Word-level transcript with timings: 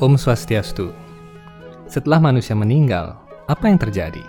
Om 0.00 0.16
Swastiastu. 0.16 0.96
Setelah 1.84 2.24
manusia 2.24 2.56
meninggal, 2.56 3.20
apa 3.44 3.68
yang 3.68 3.76
terjadi? 3.76 4.24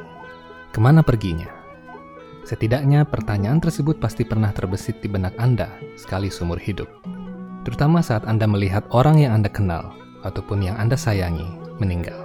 Ke 0.68 0.84
mana 0.84 1.00
perginya? 1.00 1.48
Setidaknya 2.44 3.08
pertanyaan 3.08 3.64
tersebut 3.64 3.96
pasti 3.96 4.28
pernah 4.28 4.52
terbesit 4.52 5.00
di 5.00 5.08
benak 5.08 5.32
Anda 5.40 5.72
sekali 5.96 6.28
seumur 6.28 6.60
hidup. 6.60 6.92
Terutama 7.64 8.04
saat 8.04 8.28
Anda 8.28 8.52
melihat 8.52 8.84
orang 8.92 9.24
yang 9.24 9.32
Anda 9.40 9.48
kenal 9.48 9.96
ataupun 10.28 10.60
yang 10.60 10.76
Anda 10.76 11.00
sayangi 11.00 11.80
meninggal. 11.80 12.20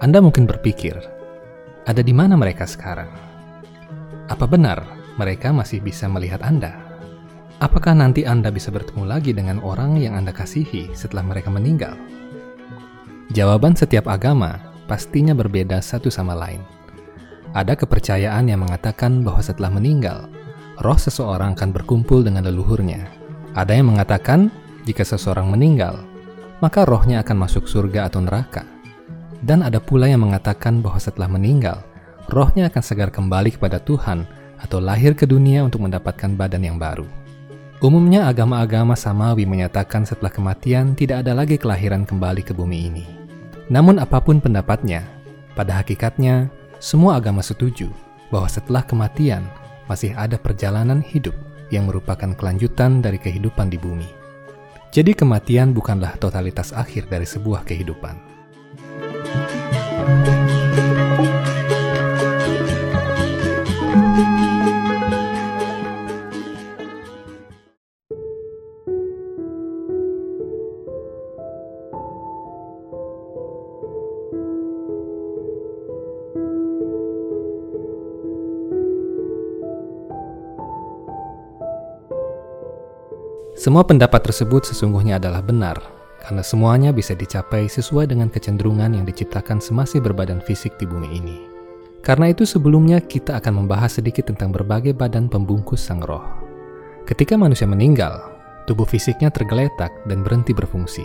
Anda 0.00 0.24
mungkin 0.24 0.48
berpikir, 0.48 0.96
ada 1.84 2.00
di 2.00 2.16
mana 2.16 2.40
mereka 2.40 2.64
sekarang? 2.64 3.12
Apa 4.32 4.48
benar 4.48 4.80
mereka 5.20 5.52
masih 5.52 5.84
bisa 5.84 6.08
melihat 6.08 6.40
Anda? 6.40 6.72
Apakah 7.60 7.92
nanti 7.92 8.24
Anda 8.24 8.48
bisa 8.48 8.72
bertemu 8.72 9.04
lagi 9.04 9.36
dengan 9.36 9.60
orang 9.60 10.00
yang 10.00 10.16
Anda 10.16 10.32
kasihi 10.32 10.96
setelah 10.96 11.28
mereka 11.28 11.52
meninggal? 11.52 12.17
Jawaban 13.28 13.76
setiap 13.76 14.08
agama 14.08 14.56
pastinya 14.88 15.36
berbeda 15.36 15.84
satu 15.84 16.08
sama 16.08 16.32
lain. 16.32 16.64
Ada 17.52 17.76
kepercayaan 17.76 18.48
yang 18.48 18.64
mengatakan 18.64 19.20
bahwa 19.20 19.44
setelah 19.44 19.68
meninggal, 19.68 20.32
roh 20.80 20.96
seseorang 20.96 21.52
akan 21.52 21.76
berkumpul 21.76 22.24
dengan 22.24 22.48
leluhurnya. 22.48 23.04
Ada 23.52 23.76
yang 23.76 23.92
mengatakan 23.92 24.48
jika 24.88 25.04
seseorang 25.04 25.52
meninggal, 25.52 26.00
maka 26.64 26.88
rohnya 26.88 27.20
akan 27.20 27.36
masuk 27.44 27.68
surga 27.68 28.08
atau 28.08 28.24
neraka. 28.24 28.64
Dan 29.44 29.60
ada 29.60 29.76
pula 29.76 30.08
yang 30.08 30.24
mengatakan 30.24 30.80
bahwa 30.80 30.96
setelah 30.96 31.28
meninggal, 31.28 31.84
rohnya 32.32 32.72
akan 32.72 32.80
segar 32.80 33.12
kembali 33.12 33.60
kepada 33.60 33.76
Tuhan 33.76 34.24
atau 34.56 34.80
lahir 34.80 35.12
ke 35.12 35.28
dunia 35.28 35.68
untuk 35.68 35.84
mendapatkan 35.84 36.32
badan 36.32 36.64
yang 36.64 36.80
baru. 36.80 37.04
Umumnya 37.78 38.26
agama-agama 38.26 38.98
samawi 38.98 39.46
menyatakan 39.46 40.02
setelah 40.02 40.34
kematian 40.34 40.98
tidak 40.98 41.22
ada 41.22 41.36
lagi 41.36 41.54
kelahiran 41.54 42.02
kembali 42.02 42.42
ke 42.42 42.50
bumi 42.50 42.90
ini. 42.90 43.17
Namun 43.68 44.00
apa 44.00 44.16
pun 44.24 44.40
pendapatnya, 44.40 45.04
pada 45.52 45.84
hakikatnya 45.84 46.48
semua 46.80 47.20
agama 47.20 47.44
setuju 47.44 47.92
bahwa 48.32 48.48
setelah 48.48 48.80
kematian 48.80 49.44
masih 49.84 50.16
ada 50.16 50.40
perjalanan 50.40 51.04
hidup 51.04 51.36
yang 51.68 51.84
merupakan 51.84 52.32
kelanjutan 52.32 53.04
dari 53.04 53.20
kehidupan 53.20 53.68
di 53.68 53.76
bumi. 53.76 54.08
Jadi 54.88 55.12
kematian 55.12 55.76
bukanlah 55.76 56.16
totalitas 56.16 56.72
akhir 56.72 57.12
dari 57.12 57.28
sebuah 57.28 57.68
kehidupan. 57.68 58.16
Semua 83.68 83.84
pendapat 83.84 84.24
tersebut 84.24 84.64
sesungguhnya 84.64 85.20
adalah 85.20 85.44
benar, 85.44 85.76
karena 86.24 86.40
semuanya 86.40 86.88
bisa 86.88 87.12
dicapai 87.12 87.68
sesuai 87.68 88.08
dengan 88.08 88.32
kecenderungan 88.32 88.96
yang 88.96 89.04
diciptakan 89.04 89.60
semasih 89.60 90.00
berbadan 90.00 90.40
fisik 90.40 90.80
di 90.80 90.88
bumi 90.88 91.12
ini. 91.12 91.36
Karena 92.00 92.32
itu 92.32 92.48
sebelumnya 92.48 92.96
kita 92.96 93.36
akan 93.36 93.60
membahas 93.60 94.00
sedikit 94.00 94.32
tentang 94.32 94.56
berbagai 94.56 94.96
badan 94.96 95.28
pembungkus 95.28 95.84
sang 95.84 96.00
roh. 96.00 96.24
Ketika 97.04 97.36
manusia 97.36 97.68
meninggal, 97.68 98.32
tubuh 98.64 98.88
fisiknya 98.88 99.28
tergeletak 99.28 99.92
dan 100.08 100.24
berhenti 100.24 100.56
berfungsi. 100.56 101.04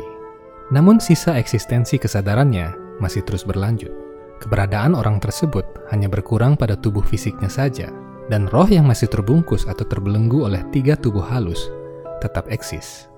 Namun 0.72 1.04
sisa 1.04 1.36
eksistensi 1.36 2.00
kesadarannya 2.00 2.96
masih 3.04 3.28
terus 3.28 3.44
berlanjut. 3.44 3.92
Keberadaan 4.40 4.96
orang 4.96 5.20
tersebut 5.20 5.68
hanya 5.92 6.08
berkurang 6.08 6.56
pada 6.56 6.80
tubuh 6.80 7.04
fisiknya 7.04 7.52
saja, 7.52 7.92
dan 8.32 8.48
roh 8.48 8.72
yang 8.72 8.88
masih 8.88 9.12
terbungkus 9.12 9.68
atau 9.68 9.84
terbelenggu 9.84 10.48
oleh 10.48 10.64
tiga 10.72 10.96
tubuh 10.96 11.28
halus 11.28 11.83
tetap 12.24 12.48
eksis. 12.48 13.12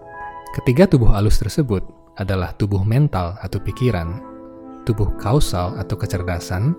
Ketiga 0.57 0.89
tubuh 0.89 1.13
halus 1.13 1.37
tersebut 1.37 1.85
adalah 2.17 2.57
tubuh 2.57 2.81
mental 2.81 3.37
atau 3.45 3.61
pikiran, 3.61 4.17
tubuh 4.89 5.13
kausal 5.21 5.77
atau 5.77 5.93
kecerdasan, 5.93 6.73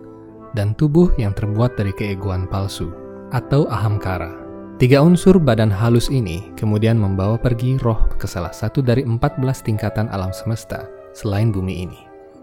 dan 0.58 0.74
tubuh 0.74 1.12
yang 1.20 1.30
terbuat 1.36 1.78
dari 1.78 1.94
keegoan 1.94 2.50
palsu 2.50 2.90
atau 3.30 3.68
ahamkara. 3.70 4.32
Tiga 4.76 5.00
unsur 5.00 5.40
badan 5.40 5.72
halus 5.72 6.12
ini 6.12 6.52
kemudian 6.52 7.00
membawa 7.00 7.40
pergi 7.40 7.80
roh 7.80 7.96
ke 8.20 8.28
salah 8.28 8.52
satu 8.52 8.84
dari 8.84 9.08
14 9.08 9.40
tingkatan 9.64 10.10
alam 10.12 10.32
semesta 10.36 10.84
selain 11.16 11.48
bumi 11.48 11.88
ini. 11.88 12.00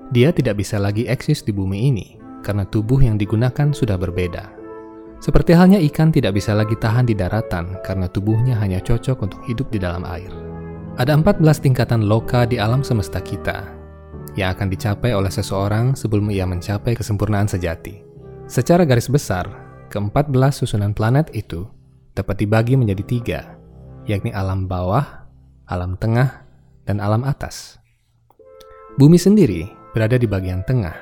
Dia 0.10 0.34
tidak 0.34 0.62
bisa 0.62 0.82
lagi 0.82 1.06
eksis 1.06 1.46
di 1.46 1.54
bumi 1.54 1.94
ini 1.94 2.08
karena 2.42 2.66
tubuh 2.66 2.98
yang 3.02 3.22
digunakan 3.22 3.70
sudah 3.74 3.98
berbeda. 3.98 4.63
Seperti 5.24 5.56
halnya 5.56 5.80
ikan 5.88 6.12
tidak 6.12 6.36
bisa 6.36 6.52
lagi 6.52 6.76
tahan 6.76 7.08
di 7.08 7.16
daratan 7.16 7.80
karena 7.80 8.12
tubuhnya 8.12 8.60
hanya 8.60 8.84
cocok 8.84 9.24
untuk 9.24 9.40
hidup 9.48 9.72
di 9.72 9.80
dalam 9.80 10.04
air. 10.04 10.28
Ada 11.00 11.16
14 11.16 11.64
tingkatan 11.64 12.04
loka 12.04 12.44
di 12.44 12.60
alam 12.60 12.84
semesta 12.84 13.24
kita 13.24 13.72
yang 14.36 14.52
akan 14.52 14.68
dicapai 14.68 15.16
oleh 15.16 15.32
seseorang 15.32 15.96
sebelum 15.96 16.28
ia 16.28 16.44
mencapai 16.44 16.92
kesempurnaan 17.00 17.48
sejati. 17.48 18.04
Secara 18.52 18.84
garis 18.84 19.08
besar, 19.08 19.48
ke-14 19.96 20.68
susunan 20.68 20.92
planet 20.92 21.32
itu 21.32 21.72
dapat 22.12 22.44
dibagi 22.44 22.76
menjadi 22.76 23.04
tiga, 23.08 23.40
yakni 24.04 24.36
alam 24.36 24.68
bawah, 24.68 25.24
alam 25.72 25.96
tengah, 26.04 26.44
dan 26.84 27.00
alam 27.00 27.24
atas. 27.24 27.80
Bumi 29.00 29.16
sendiri 29.16 29.72
berada 29.96 30.20
di 30.20 30.28
bagian 30.28 30.68
tengah, 30.68 31.00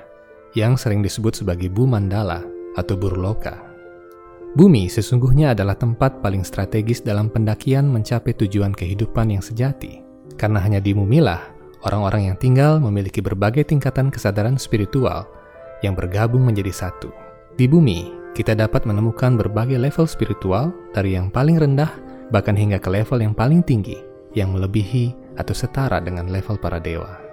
yang 0.53 0.78
sering 0.78 1.02
disebut 1.02 1.42
sebagai 1.42 1.74
Bumandala 1.74 2.46
atau 2.78 2.94
Burloka. 2.94 3.71
Bumi 4.52 4.92
sesungguhnya 4.92 5.56
adalah 5.56 5.80
tempat 5.80 6.20
paling 6.20 6.44
strategis 6.44 7.00
dalam 7.00 7.32
pendakian 7.32 7.88
mencapai 7.88 8.36
tujuan 8.36 8.76
kehidupan 8.76 9.32
yang 9.32 9.40
sejati. 9.40 10.04
Karena 10.36 10.60
hanya 10.60 10.84
di 10.84 10.92
bumilah 10.92 11.40
orang-orang 11.88 12.28
yang 12.28 12.36
tinggal 12.36 12.84
memiliki 12.84 13.24
berbagai 13.24 13.64
tingkatan 13.72 14.12
kesadaran 14.12 14.60
spiritual 14.60 15.24
yang 15.88 15.96
bergabung 15.96 16.44
menjadi 16.44 16.68
satu. 16.68 17.16
Di 17.56 17.64
bumi, 17.64 18.12
kita 18.36 18.52
dapat 18.52 18.84
menemukan 18.84 19.40
berbagai 19.40 19.80
level 19.80 20.04
spiritual 20.04 20.76
dari 20.92 21.16
yang 21.16 21.32
paling 21.32 21.56
rendah 21.56 21.92
bahkan 22.36 22.56
hingga 22.56 22.76
ke 22.76 22.92
level 22.92 23.24
yang 23.24 23.32
paling 23.32 23.64
tinggi 23.64 24.04
yang 24.36 24.52
melebihi 24.52 25.16
atau 25.40 25.56
setara 25.56 26.04
dengan 26.04 26.28
level 26.28 26.60
para 26.60 26.84
dewa. 26.84 27.24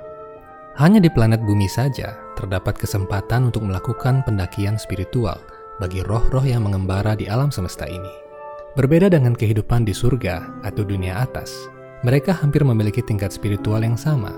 Hanya 0.79 1.03
di 1.03 1.11
planet 1.11 1.43
bumi 1.43 1.67
saja 1.67 2.15
terdapat 2.39 2.79
kesempatan 2.79 3.51
untuk 3.51 3.67
melakukan 3.67 4.23
pendakian 4.23 4.79
spiritual– 4.79 5.43
bagi 5.79 6.03
roh-roh 6.03 6.43
yang 6.43 6.67
mengembara 6.67 7.15
di 7.15 7.31
alam 7.31 7.55
semesta 7.55 7.87
ini. 7.87 8.11
Berbeda 8.75 9.11
dengan 9.11 9.35
kehidupan 9.35 9.87
di 9.87 9.95
surga 9.95 10.63
atau 10.63 10.83
dunia 10.87 11.19
atas, 11.23 11.51
mereka 12.07 12.35
hampir 12.35 12.63
memiliki 12.63 13.03
tingkat 13.03 13.35
spiritual 13.35 13.83
yang 13.83 13.99
sama. 13.99 14.31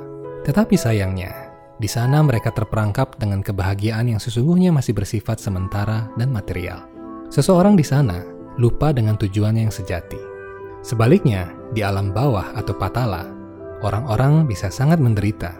Tetapi 0.48 0.76
sayangnya, 0.76 1.52
di 1.76 1.88
sana 1.88 2.24
mereka 2.24 2.52
terperangkap 2.52 3.20
dengan 3.20 3.44
kebahagiaan 3.44 4.08
yang 4.08 4.20
sesungguhnya 4.20 4.72
masih 4.72 4.96
bersifat 4.96 5.40
sementara 5.40 6.08
dan 6.16 6.32
material. 6.32 6.88
Seseorang 7.28 7.76
di 7.76 7.84
sana 7.84 8.24
lupa 8.56 8.92
dengan 8.92 9.16
tujuannya 9.16 9.68
yang 9.68 9.74
sejati. 9.74 10.20
Sebaliknya, 10.80 11.52
di 11.76 11.84
alam 11.84 12.12
bawah 12.12 12.56
atau 12.56 12.72
patala, 12.72 13.28
orang-orang 13.84 14.48
bisa 14.48 14.72
sangat 14.72 14.96
menderita. 14.96 15.52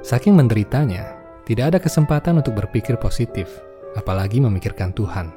Saking 0.00 0.32
menderitanya, 0.32 1.20
tidak 1.44 1.76
ada 1.76 1.78
kesempatan 1.84 2.40
untuk 2.40 2.56
berpikir 2.56 2.96
positif 2.96 3.71
apalagi 3.96 4.40
memikirkan 4.40 4.92
Tuhan. 4.96 5.32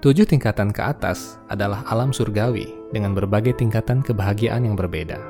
Tujuh 0.00 0.24
tingkatan 0.24 0.72
ke 0.72 0.80
atas 0.80 1.36
adalah 1.52 1.84
alam 1.84 2.08
surgawi 2.08 2.72
dengan 2.88 3.12
berbagai 3.12 3.60
tingkatan 3.60 4.00
kebahagiaan 4.00 4.64
yang 4.64 4.72
berbeda. 4.72 5.20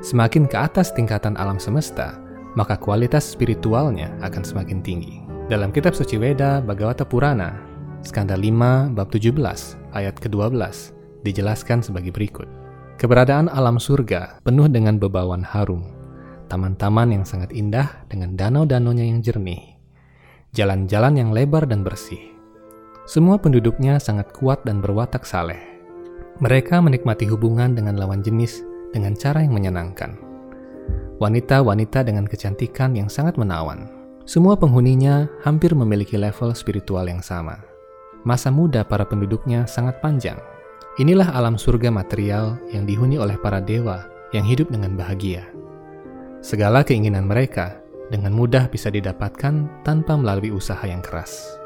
Semakin 0.00 0.46
ke 0.46 0.54
atas 0.54 0.94
tingkatan 0.94 1.34
alam 1.34 1.58
semesta, 1.58 2.16
maka 2.54 2.78
kualitas 2.78 3.26
spiritualnya 3.34 4.14
akan 4.22 4.42
semakin 4.46 4.80
tinggi. 4.80 5.20
Dalam 5.50 5.74
kitab 5.74 5.98
suci 5.98 6.14
Weda 6.14 6.62
Bhagavata 6.62 7.02
Purana, 7.02 7.58
skanda 8.06 8.38
5 8.38 8.94
bab 8.94 9.10
17 9.10 9.34
ayat 9.92 10.14
ke-12 10.22 10.54
dijelaskan 11.26 11.82
sebagai 11.82 12.14
berikut. 12.14 12.46
Keberadaan 13.02 13.50
alam 13.50 13.82
surga 13.82 14.38
penuh 14.46 14.70
dengan 14.70 15.00
bebawan 15.00 15.42
harum, 15.42 15.82
taman-taman 16.46 17.18
yang 17.18 17.24
sangat 17.26 17.50
indah 17.50 17.88
dengan 18.06 18.38
danau-danaunya 18.38 19.10
yang 19.10 19.24
jernih, 19.24 19.69
jalan-jalan 20.50 21.14
yang 21.14 21.30
lebar 21.30 21.66
dan 21.66 21.86
bersih. 21.86 22.34
Semua 23.06 23.38
penduduknya 23.38 23.98
sangat 24.02 24.30
kuat 24.34 24.62
dan 24.66 24.82
berwatak 24.82 25.22
saleh. 25.22 25.58
Mereka 26.42 26.82
menikmati 26.82 27.26
hubungan 27.30 27.74
dengan 27.74 27.98
lawan 27.98 28.22
jenis 28.22 28.62
dengan 28.90 29.14
cara 29.14 29.42
yang 29.46 29.54
menyenangkan. 29.54 30.18
Wanita-wanita 31.20 32.02
dengan 32.02 32.24
kecantikan 32.24 32.96
yang 32.96 33.12
sangat 33.12 33.36
menawan. 33.36 33.92
Semua 34.24 34.56
penghuninya 34.56 35.28
hampir 35.42 35.74
memiliki 35.74 36.16
level 36.16 36.54
spiritual 36.54 37.06
yang 37.06 37.20
sama. 37.20 37.60
Masa 38.22 38.48
muda 38.48 38.86
para 38.86 39.04
penduduknya 39.04 39.66
sangat 39.66 40.00
panjang. 40.00 40.38
Inilah 40.98 41.32
alam 41.32 41.56
surga 41.56 41.88
material 41.92 42.58
yang 42.72 42.84
dihuni 42.84 43.16
oleh 43.16 43.36
para 43.40 43.60
dewa 43.62 44.06
yang 44.32 44.46
hidup 44.46 44.70
dengan 44.70 44.96
bahagia. 44.96 45.44
Segala 46.40 46.80
keinginan 46.80 47.28
mereka 47.28 47.79
dengan 48.10 48.34
mudah 48.34 48.66
bisa 48.66 48.90
didapatkan 48.90 49.86
tanpa 49.86 50.18
melalui 50.18 50.50
usaha 50.50 50.82
yang 50.82 51.00
keras. 51.00 51.56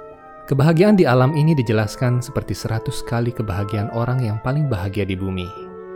Kebahagiaan 0.45 1.01
di 1.01 1.09
alam 1.09 1.33
ini 1.33 1.57
dijelaskan 1.57 2.21
seperti 2.21 2.53
seratus 2.53 3.01
kali 3.09 3.33
kebahagiaan 3.33 3.89
orang 3.97 4.21
yang 4.21 4.37
paling 4.45 4.69
bahagia 4.69 5.09
di 5.09 5.17
bumi. 5.17 5.49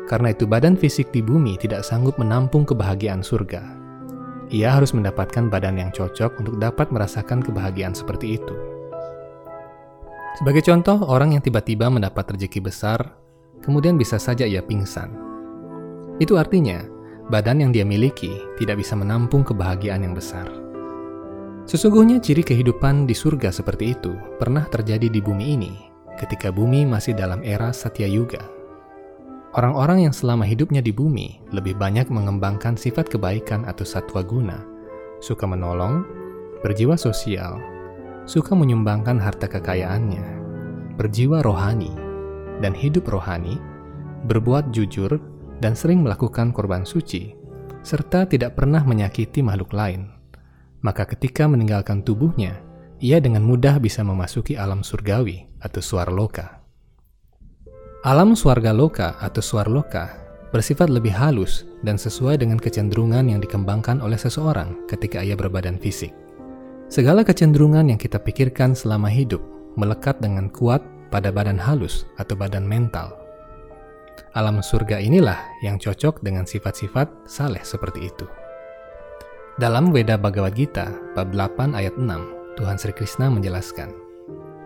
Karena 0.09 0.33
itu 0.33 0.49
badan 0.49 0.73
fisik 0.73 1.13
di 1.13 1.21
bumi 1.21 1.61
tidak 1.61 1.85
sanggup 1.85 2.17
menampung 2.17 2.65
kebahagiaan 2.65 3.21
surga. 3.21 3.61
Ia 4.49 4.73
harus 4.73 4.97
mendapatkan 4.97 5.53
badan 5.53 5.77
yang 5.77 5.93
cocok 5.93 6.41
untuk 6.41 6.57
dapat 6.57 6.89
merasakan 6.89 7.45
kebahagiaan 7.45 7.93
seperti 7.93 8.41
itu. 8.41 8.57
Sebagai 10.41 10.65
contoh, 10.65 11.05
orang 11.05 11.37
yang 11.37 11.45
tiba-tiba 11.45 11.93
mendapat 11.93 12.33
rezeki 12.33 12.65
besar, 12.65 13.05
kemudian 13.61 14.01
bisa 14.01 14.17
saja 14.17 14.49
ia 14.49 14.65
pingsan. 14.65 15.13
Itu 16.17 16.41
artinya, 16.41 16.81
badan 17.29 17.61
yang 17.65 17.71
dia 17.73 17.85
miliki 17.85 18.41
tidak 18.57 18.81
bisa 18.81 18.97
menampung 18.97 19.45
kebahagiaan 19.45 20.05
yang 20.05 20.17
besar. 20.17 20.49
Sesungguhnya 21.69 22.17
ciri 22.25 22.41
kehidupan 22.41 23.05
di 23.05 23.13
surga 23.13 23.53
seperti 23.53 23.93
itu 23.93 24.17
pernah 24.41 24.65
terjadi 24.65 25.13
di 25.13 25.21
bumi 25.21 25.53
ini 25.53 25.73
ketika 26.17 26.49
bumi 26.49 26.89
masih 26.89 27.13
dalam 27.13 27.45
era 27.45 27.71
Satya 27.71 28.09
Yuga. 28.09 28.41
Orang-orang 29.53 30.09
yang 30.09 30.15
selama 30.17 30.45
hidupnya 30.45 30.81
di 30.81 30.93
bumi 30.93 31.41
lebih 31.53 31.77
banyak 31.77 32.09
mengembangkan 32.09 32.77
sifat 32.77 33.09
kebaikan 33.09 33.65
atau 33.65 33.85
satwa 33.85 34.21
guna, 34.21 34.61
suka 35.21 35.45
menolong, 35.49 36.05
berjiwa 36.65 36.97
sosial, 36.97 37.57
suka 38.29 38.53
menyumbangkan 38.53 39.17
harta 39.17 39.49
kekayaannya, 39.49 40.25
berjiwa 41.01 41.41
rohani, 41.41 41.93
dan 42.61 42.77
hidup 42.77 43.09
rohani, 43.09 43.57
berbuat 44.29 44.69
jujur, 44.73 45.17
dan 45.59 45.75
sering 45.75 46.03
melakukan 46.03 46.55
korban 46.55 46.87
suci, 46.87 47.35
serta 47.83 48.27
tidak 48.27 48.59
pernah 48.59 48.83
menyakiti 48.83 49.43
makhluk 49.43 49.75
lain 49.75 50.19
maka 50.83 51.07
ketika 51.07 51.51
meninggalkan 51.51 52.07
tubuhnya, 52.07 52.63
ia 53.03 53.19
dengan 53.19 53.43
mudah 53.43 53.79
bisa 53.83 54.03
memasuki 54.03 54.55
alam 54.55 54.83
surgawi 54.83 55.47
atau 55.63 55.83
loka. 56.11 56.63
Alam 58.07 58.39
swarga 58.39 58.71
loka 58.71 59.19
atau 59.19 59.43
loka 59.67 60.15
bersifat 60.55 60.89
lebih 60.89 61.13
halus 61.13 61.67
dan 61.83 61.99
sesuai 61.99 62.41
dengan 62.41 62.57
kecenderungan 62.57 63.27
yang 63.27 63.43
dikembangkan 63.43 63.99
oleh 63.99 64.17
seseorang 64.17 64.87
ketika 64.87 65.21
ia 65.21 65.35
berbadan 65.35 65.77
fisik. 65.77 66.15
Segala 66.89 67.21
kecenderungan 67.21 67.93
yang 67.93 68.01
kita 68.01 68.17
pikirkan 68.17 68.73
selama 68.73 69.13
hidup 69.13 69.43
melekat 69.77 70.17
dengan 70.25 70.49
kuat 70.49 70.81
pada 71.13 71.29
badan 71.29 71.61
halus 71.61 72.09
atau 72.17 72.33
badan 72.33 72.65
mental. 72.65 73.28
Alam 74.39 74.63
surga 74.63 75.03
inilah 75.03 75.59
yang 75.67 75.83
cocok 75.83 76.23
dengan 76.23 76.47
sifat-sifat 76.47 77.27
saleh 77.27 77.59
seperti 77.67 78.07
itu. 78.07 78.23
Dalam 79.59 79.91
Weda 79.91 80.15
Bhagavad 80.15 80.55
Gita, 80.55 80.95
bab 81.19 81.35
8 81.35 81.75
ayat 81.75 81.99
6, 81.99 82.07
Tuhan 82.55 82.79
Sri 82.79 82.95
Krishna 82.95 83.27
menjelaskan, 83.35 83.91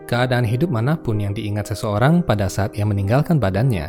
Keadaan 0.04 0.44
hidup 0.44 0.68
mana 0.68 1.00
pun 1.00 1.16
yang 1.16 1.32
diingat 1.32 1.72
seseorang 1.72 2.20
pada 2.20 2.52
saat 2.52 2.76
ia 2.76 2.84
meninggalkan 2.84 3.40
badannya, 3.40 3.88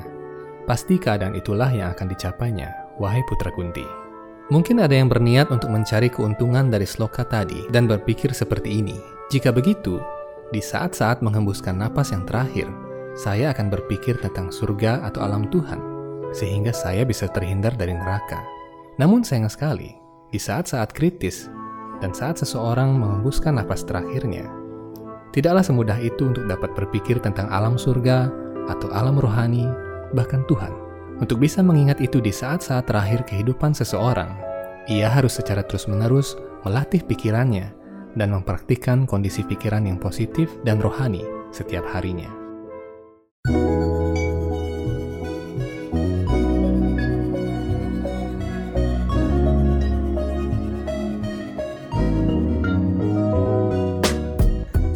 pasti 0.64 0.96
keadaan 0.96 1.36
itulah 1.36 1.68
yang 1.68 1.92
akan 1.92 2.08
dicapainya, 2.08 2.72
wahai 2.96 3.20
putra 3.28 3.52
Kunti. 3.52 3.84
Mungkin 4.56 4.80
ada 4.80 4.96
yang 4.96 5.12
berniat 5.12 5.52
untuk 5.52 5.68
mencari 5.68 6.08
keuntungan 6.08 6.72
dari 6.72 6.88
sloka 6.88 7.28
tadi 7.28 7.60
dan 7.76 7.92
berpikir 7.92 8.32
seperti 8.32 8.80
ini. 8.80 8.96
Jika 9.28 9.52
begitu, 9.52 10.00
di 10.56 10.64
saat-saat 10.64 11.20
menghembuskan 11.20 11.76
napas 11.76 12.16
yang 12.16 12.24
terakhir, 12.24 12.72
saya 13.14 13.54
akan 13.54 13.70
berpikir 13.70 14.18
tentang 14.18 14.50
surga 14.50 15.06
atau 15.06 15.22
alam 15.22 15.46
Tuhan, 15.54 15.78
sehingga 16.34 16.74
saya 16.74 17.06
bisa 17.06 17.30
terhindar 17.30 17.78
dari 17.78 17.94
neraka. 17.94 18.42
Namun 18.98 19.22
sayang 19.22 19.50
sekali, 19.50 19.94
di 20.34 20.42
saat-saat 20.42 20.90
kritis 20.98 21.50
dan 22.02 22.10
saat 22.10 22.42
seseorang 22.42 22.98
mengembuskan 22.98 23.62
nafas 23.62 23.86
terakhirnya. 23.86 24.50
Tidaklah 25.34 25.66
semudah 25.66 25.98
itu 26.02 26.30
untuk 26.30 26.46
dapat 26.46 26.74
berpikir 26.78 27.22
tentang 27.22 27.50
alam 27.50 27.78
surga 27.78 28.30
atau 28.70 28.90
alam 28.94 29.18
rohani, 29.18 29.66
bahkan 30.14 30.46
Tuhan. 30.50 30.74
Untuk 31.22 31.38
bisa 31.38 31.62
mengingat 31.62 32.02
itu 32.02 32.18
di 32.18 32.34
saat-saat 32.34 32.90
terakhir 32.90 33.26
kehidupan 33.30 33.78
seseorang, 33.78 34.34
ia 34.90 35.06
harus 35.06 35.38
secara 35.38 35.62
terus-menerus 35.62 36.38
melatih 36.66 37.06
pikirannya 37.06 37.70
dan 38.18 38.34
mempraktikkan 38.34 39.06
kondisi 39.06 39.46
pikiran 39.46 39.86
yang 39.86 40.02
positif 40.02 40.50
dan 40.66 40.82
rohani 40.82 41.22
setiap 41.54 41.86
harinya. 41.94 42.43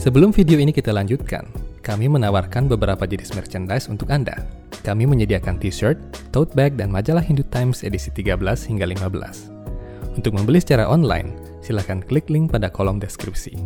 Sebelum 0.08 0.32
video 0.32 0.56
ini 0.56 0.72
kita 0.72 0.96
lanjutkan, 0.96 1.44
kami 1.84 2.08
menawarkan 2.08 2.72
beberapa 2.72 3.04
jenis 3.04 3.36
merchandise 3.36 3.92
untuk 3.92 4.08
Anda. 4.08 4.40
Kami 4.80 5.04
menyediakan 5.04 5.60
t-shirt, 5.60 6.00
tote 6.32 6.56
bag, 6.56 6.80
dan 6.80 6.96
majalah 6.96 7.20
Hindu 7.20 7.44
Times 7.52 7.84
edisi 7.84 8.08
13 8.16 8.40
hingga 8.72 8.88
15. 8.88 9.52
Untuk 10.16 10.32
membeli 10.32 10.64
secara 10.64 10.88
online, 10.88 11.36
silakan 11.60 12.00
klik 12.00 12.32
link 12.32 12.56
pada 12.56 12.72
kolom 12.72 13.04
deskripsi. 13.04 13.60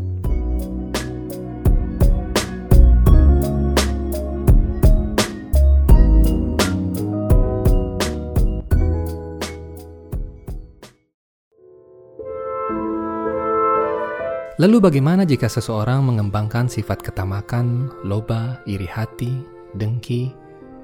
Lalu 14.62 14.78
bagaimana 14.78 15.26
jika 15.26 15.50
seseorang 15.50 16.06
mengembangkan 16.06 16.70
sifat 16.70 17.02
ketamakan, 17.02 17.90
loba, 18.06 18.62
iri 18.70 18.86
hati, 18.86 19.42
dengki, 19.74 20.30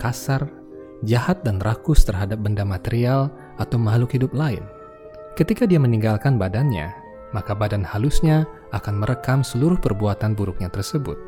kasar, 0.01 0.49
jahat 1.05 1.45
dan 1.45 1.61
rakus 1.61 2.01
terhadap 2.01 2.41
benda 2.41 2.65
material 2.65 3.29
atau 3.61 3.77
makhluk 3.77 4.17
hidup 4.17 4.33
lain? 4.33 4.65
Ketika 5.37 5.69
dia 5.69 5.77
meninggalkan 5.77 6.41
badannya, 6.41 6.89
maka 7.37 7.53
badan 7.53 7.85
halusnya 7.85 8.49
akan 8.73 9.05
merekam 9.05 9.45
seluruh 9.45 9.77
perbuatan 9.77 10.33
buruknya 10.33 10.73
tersebut. 10.73 11.21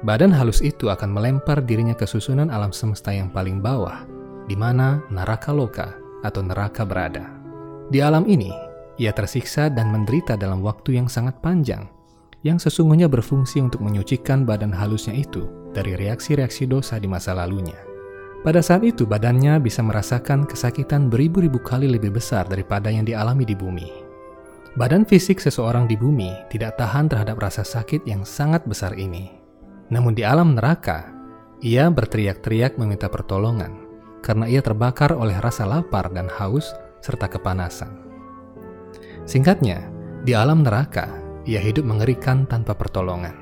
Badan 0.00 0.32
halus 0.32 0.64
itu 0.64 0.88
akan 0.88 1.12
melempar 1.12 1.60
dirinya 1.60 1.92
ke 1.92 2.08
susunan 2.08 2.48
alam 2.48 2.72
semesta 2.72 3.12
yang 3.12 3.28
paling 3.28 3.60
bawah, 3.60 4.08
di 4.48 4.56
mana 4.56 5.04
neraka 5.12 5.52
loka 5.52 5.92
atau 6.24 6.40
neraka 6.40 6.80
berada. 6.88 7.28
Di 7.92 8.00
alam 8.00 8.24
ini, 8.24 8.69
ia 9.00 9.16
tersiksa 9.16 9.72
dan 9.72 9.88
menderita 9.88 10.36
dalam 10.36 10.60
waktu 10.60 11.00
yang 11.00 11.08
sangat 11.08 11.40
panjang, 11.40 11.88
yang 12.44 12.60
sesungguhnya 12.60 13.08
berfungsi 13.08 13.64
untuk 13.64 13.80
menyucikan 13.80 14.44
badan 14.44 14.76
halusnya 14.76 15.16
itu 15.16 15.48
dari 15.72 15.96
reaksi-reaksi 15.96 16.68
dosa 16.68 17.00
di 17.00 17.08
masa 17.08 17.32
lalunya. 17.32 17.80
Pada 18.44 18.60
saat 18.60 18.84
itu, 18.84 19.08
badannya 19.08 19.56
bisa 19.60 19.80
merasakan 19.80 20.44
kesakitan 20.44 21.08
beribu-ribu 21.08 21.60
kali 21.60 21.88
lebih 21.88 22.12
besar 22.12 22.44
daripada 22.44 22.92
yang 22.92 23.08
dialami 23.08 23.48
di 23.48 23.56
bumi. 23.56 23.88
Badan 24.76 25.08
fisik 25.08 25.40
seseorang 25.40 25.88
di 25.88 25.96
bumi 25.96 26.32
tidak 26.52 26.76
tahan 26.76 27.08
terhadap 27.08 27.40
rasa 27.40 27.64
sakit 27.64 28.04
yang 28.04 28.24
sangat 28.24 28.64
besar 28.68 28.96
ini. 28.96 29.32
Namun 29.92 30.16
di 30.16 30.24
alam 30.24 30.56
neraka, 30.56 31.08
ia 31.60 31.88
berteriak-teriak 31.92 32.80
meminta 32.80 33.12
pertolongan 33.12 33.76
karena 34.24 34.48
ia 34.48 34.64
terbakar 34.64 35.12
oleh 35.12 35.36
rasa 35.40 35.68
lapar 35.68 36.08
dan 36.12 36.28
haus 36.32 36.72
serta 37.04 37.28
kepanasan. 37.28 38.09
Singkatnya, 39.28 39.88
di 40.24 40.36
alam 40.36 40.60
neraka, 40.60 41.08
ia 41.48 41.60
hidup 41.60 41.88
mengerikan 41.88 42.44
tanpa 42.44 42.76
pertolongan. 42.76 43.36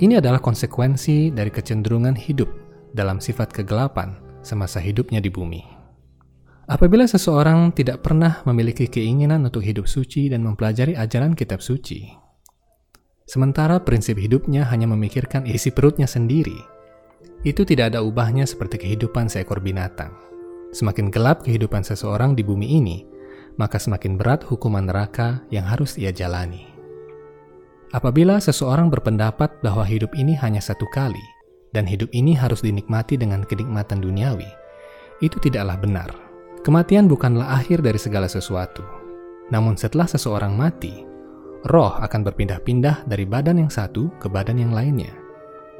Ini 0.00 0.18
adalah 0.18 0.42
konsekuensi 0.42 1.30
dari 1.30 1.54
kecenderungan 1.54 2.18
hidup 2.18 2.50
dalam 2.90 3.22
sifat 3.22 3.54
kegelapan 3.54 4.18
semasa 4.42 4.82
hidupnya 4.82 5.22
di 5.22 5.30
bumi. 5.30 5.62
Apabila 6.64 7.04
seseorang 7.04 7.76
tidak 7.76 8.00
pernah 8.00 8.40
memiliki 8.48 8.88
keinginan 8.88 9.44
untuk 9.44 9.60
hidup 9.60 9.84
suci 9.84 10.32
dan 10.32 10.40
mempelajari 10.40 10.96
ajaran 10.96 11.36
kitab 11.36 11.60
suci, 11.60 12.08
sementara 13.28 13.84
prinsip 13.84 14.16
hidupnya 14.16 14.64
hanya 14.72 14.88
memikirkan 14.88 15.44
isi 15.44 15.68
perutnya 15.68 16.08
sendiri, 16.08 16.56
itu 17.44 17.68
tidak 17.68 17.92
ada 17.92 18.00
ubahnya 18.00 18.48
seperti 18.48 18.80
kehidupan 18.80 19.28
seekor 19.28 19.60
binatang. 19.60 20.16
Semakin 20.72 21.12
gelap 21.12 21.44
kehidupan 21.44 21.84
seseorang 21.84 22.32
di 22.32 22.40
bumi 22.40 22.80
ini, 22.80 23.04
maka 23.54 23.78
semakin 23.78 24.18
berat 24.18 24.42
hukuman 24.46 24.86
neraka 24.86 25.42
yang 25.50 25.66
harus 25.66 25.94
ia 25.98 26.10
jalani. 26.10 26.74
Apabila 27.94 28.42
seseorang 28.42 28.90
berpendapat 28.90 29.62
bahwa 29.62 29.86
hidup 29.86 30.10
ini 30.18 30.34
hanya 30.42 30.58
satu 30.58 30.82
kali, 30.90 31.22
dan 31.70 31.86
hidup 31.86 32.10
ini 32.10 32.34
harus 32.34 32.62
dinikmati 32.62 33.14
dengan 33.14 33.46
kenikmatan 33.46 34.02
duniawi, 34.02 34.46
itu 35.22 35.38
tidaklah 35.38 35.78
benar. 35.78 36.10
Kematian 36.66 37.06
bukanlah 37.06 37.54
akhir 37.60 37.86
dari 37.86 38.00
segala 38.00 38.26
sesuatu. 38.26 38.82
Namun 39.52 39.78
setelah 39.78 40.10
seseorang 40.10 40.56
mati, 40.56 41.04
roh 41.70 41.94
akan 42.00 42.24
berpindah-pindah 42.26 43.06
dari 43.06 43.28
badan 43.28 43.62
yang 43.62 43.70
satu 43.70 44.10
ke 44.18 44.26
badan 44.26 44.58
yang 44.58 44.72
lainnya. 44.74 45.12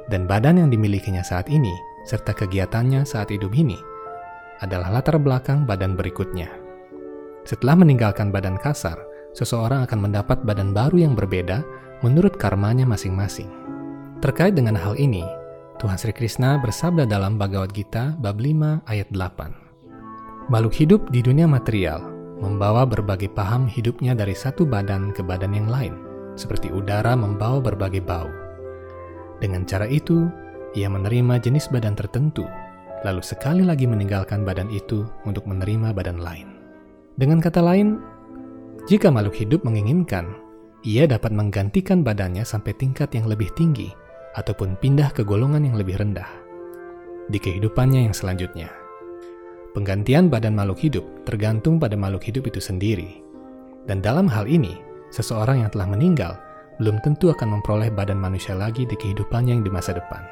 Dan 0.07 0.29
badan 0.29 0.61
yang 0.61 0.69
dimilikinya 0.69 1.25
saat 1.25 1.49
ini, 1.49 1.73
serta 2.05 2.31
kegiatannya 2.31 3.03
saat 3.03 3.33
hidup 3.33 3.51
ini, 3.57 3.75
adalah 4.61 4.93
latar 4.93 5.17
belakang 5.17 5.65
badan 5.65 5.97
berikutnya. 5.97 6.64
Setelah 7.45 7.77
meninggalkan 7.77 8.33
badan 8.33 8.57
kasar, 8.57 8.97
seseorang 9.37 9.85
akan 9.85 10.09
mendapat 10.09 10.41
badan 10.41 10.73
baru 10.73 11.05
yang 11.05 11.13
berbeda 11.13 11.61
menurut 12.01 12.33
karmanya 12.41 12.89
masing-masing. 12.89 13.47
Terkait 14.17 14.57
dengan 14.57 14.73
hal 14.73 14.97
ini, 14.97 15.21
Tuhan 15.77 16.01
Sri 16.01 16.09
Krishna 16.09 16.57
bersabda 16.57 17.05
dalam 17.05 17.37
Bhagavad 17.37 17.69
Gita 17.69 18.17
bab 18.17 18.41
5 18.41 18.81
ayat 18.89 19.05
8. 19.13 20.49
Makhluk 20.49 20.73
hidup 20.73 21.01
di 21.13 21.21
dunia 21.21 21.45
material 21.45 22.01
membawa 22.41 22.81
berbagai 22.81 23.29
paham 23.29 23.69
hidupnya 23.69 24.17
dari 24.17 24.33
satu 24.33 24.65
badan 24.65 25.13
ke 25.13 25.21
badan 25.21 25.53
yang 25.53 25.69
lain, 25.69 25.93
seperti 26.33 26.73
udara 26.73 27.13
membawa 27.13 27.61
berbagai 27.61 28.01
bau. 28.01 28.31
Dengan 29.37 29.69
cara 29.69 29.85
itu, 29.85 30.25
ia 30.73 30.89
menerima 30.89 31.37
jenis 31.37 31.69
badan 31.69 31.93
tertentu, 31.93 32.49
lalu 33.05 33.21
sekali 33.21 33.61
lagi 33.61 33.85
meninggalkan 33.85 34.41
badan 34.41 34.71
itu 34.73 35.05
untuk 35.29 35.45
menerima 35.45 35.93
badan 35.93 36.17
lain. 36.17 36.54
Dengan 37.15 37.39
kata 37.39 37.63
lain, 37.63 38.03
jika 38.91 39.07
makhluk 39.07 39.39
hidup 39.39 39.63
menginginkan, 39.63 40.35
ia 40.83 41.07
dapat 41.07 41.31
menggantikan 41.31 42.03
badannya 42.03 42.43
sampai 42.43 42.75
tingkat 42.75 43.15
yang 43.15 43.25
lebih 43.31 43.49
tinggi 43.55 43.89
ataupun 44.35 44.75
pindah 44.77 45.15
ke 45.15 45.23
golongan 45.23 45.63
yang 45.63 45.79
lebih 45.79 45.95
rendah 45.95 46.27
di 47.31 47.39
kehidupannya 47.41 48.11
yang 48.11 48.15
selanjutnya. 48.15 48.69
Penggantian 49.73 50.31
badan 50.31 50.55
makhluk 50.55 50.79
hidup 50.83 51.05
tergantung 51.27 51.79
pada 51.79 51.95
makhluk 51.99 52.23
hidup 52.23 52.47
itu 52.47 52.59
sendiri. 52.63 53.19
Dan 53.87 53.99
dalam 53.99 54.27
hal 54.27 54.47
ini, 54.47 54.75
seseorang 55.11 55.63
yang 55.63 55.71
telah 55.71 55.87
meninggal 55.87 56.35
belum 56.79 56.99
tentu 57.03 57.31
akan 57.31 57.59
memperoleh 57.59 57.91
badan 57.91 58.19
manusia 58.19 58.55
lagi 58.55 58.83
di 58.83 58.95
kehidupannya 58.95 59.55
yang 59.55 59.63
di 59.63 59.71
masa 59.71 59.95
depan. 59.95 60.23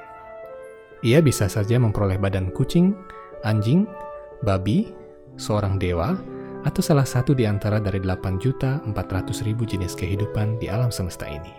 Ia 1.03 1.19
bisa 1.19 1.51
saja 1.51 1.75
memperoleh 1.79 2.19
badan 2.19 2.51
kucing, 2.55 2.95
anjing, 3.43 3.83
babi, 4.43 4.91
seorang 5.35 5.75
dewa, 5.75 6.15
atau 6.63 6.82
salah 6.84 7.08
satu 7.08 7.36
di 7.36 7.43
antara 7.43 7.79
dari 7.79 8.00
8.400.000 8.00 8.91
jenis 9.63 9.93
kehidupan 9.96 10.60
di 10.60 10.72
alam 10.72 10.89
semesta 10.89 11.27
ini. 11.27 11.51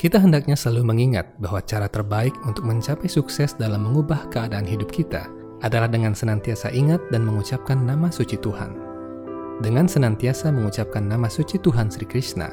Kita 0.00 0.16
hendaknya 0.16 0.56
selalu 0.56 0.96
mengingat 0.96 1.36
bahwa 1.36 1.60
cara 1.60 1.84
terbaik 1.84 2.32
untuk 2.48 2.64
mencapai 2.64 3.04
sukses 3.04 3.52
dalam 3.52 3.84
mengubah 3.84 4.32
keadaan 4.32 4.64
hidup 4.64 4.88
kita 4.88 5.28
adalah 5.60 5.92
dengan 5.92 6.16
senantiasa 6.16 6.72
ingat 6.72 7.04
dan 7.12 7.20
mengucapkan 7.28 7.76
nama 7.76 8.08
suci 8.08 8.40
Tuhan. 8.40 8.72
Dengan 9.60 9.84
senantiasa 9.84 10.48
mengucapkan 10.48 11.04
nama 11.04 11.28
suci 11.28 11.60
Tuhan 11.60 11.92
Sri 11.92 12.08
Krishna, 12.08 12.48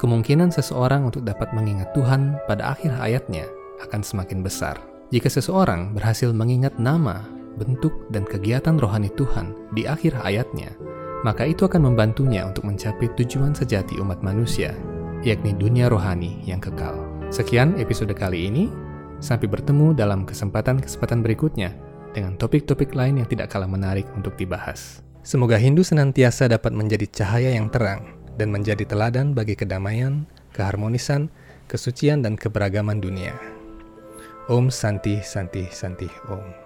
kemungkinan 0.00 0.48
seseorang 0.48 1.04
untuk 1.04 1.28
dapat 1.28 1.52
mengingat 1.52 1.92
Tuhan 1.92 2.40
pada 2.48 2.72
akhir 2.72 2.96
hayatnya 2.96 3.44
akan 3.84 4.00
semakin 4.00 4.40
besar. 4.40 4.80
Jika 5.12 5.28
seseorang 5.28 5.92
berhasil 5.92 6.32
mengingat 6.32 6.80
nama, 6.80 7.20
bentuk, 7.60 8.08
dan 8.12 8.24
kegiatan 8.24 8.76
rohani 8.80 9.12
Tuhan 9.14 9.54
di 9.76 9.88
akhir 9.88 10.16
hayatnya, 10.20 10.72
maka 11.26 11.46
itu 11.46 11.68
akan 11.68 11.92
membantunya 11.92 12.46
untuk 12.48 12.66
mencapai 12.66 13.12
tujuan 13.18 13.54
sejati 13.54 14.00
umat 14.02 14.20
manusia 14.24 14.74
yakni 15.22 15.54
dunia 15.54 15.86
rohani 15.86 16.42
yang 16.42 16.58
kekal. 16.58 16.98
Sekian 17.30 17.78
episode 17.78 18.12
kali 18.12 18.50
ini. 18.50 18.66
Sampai 19.22 19.46
bertemu 19.46 19.94
dalam 19.94 20.26
kesempatan-kesempatan 20.26 21.22
berikutnya 21.22 21.70
dengan 22.10 22.34
topik-topik 22.34 22.90
lain 22.90 23.22
yang 23.22 23.28
tidak 23.30 23.54
kalah 23.54 23.70
menarik 23.70 24.02
untuk 24.18 24.34
dibahas. 24.34 24.98
Semoga 25.22 25.54
Hindu 25.54 25.86
senantiasa 25.86 26.50
dapat 26.50 26.74
menjadi 26.74 27.06
cahaya 27.06 27.54
yang 27.54 27.70
terang 27.70 28.18
dan 28.34 28.50
menjadi 28.50 28.82
teladan 28.82 29.30
bagi 29.30 29.54
kedamaian, 29.54 30.26
keharmonisan, 30.50 31.30
kesucian, 31.70 32.26
dan 32.26 32.34
keberagaman 32.34 32.98
dunia. 32.98 33.38
Om 34.50 34.74
Santi 34.74 35.22
Santi 35.22 35.70
Santi 35.70 36.10
Om. 36.26 36.61